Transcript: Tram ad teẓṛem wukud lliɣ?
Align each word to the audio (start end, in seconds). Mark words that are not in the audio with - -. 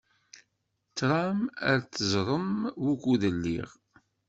Tram 0.97 1.39
ad 1.71 1.81
teẓṛem 1.93 2.47
wukud 2.81 3.21
lliɣ? 3.35 3.69